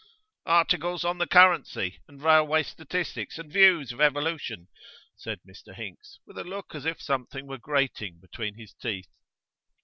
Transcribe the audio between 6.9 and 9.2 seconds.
something were grating between his teeth.